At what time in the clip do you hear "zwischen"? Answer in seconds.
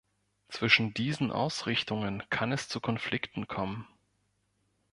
0.49-0.95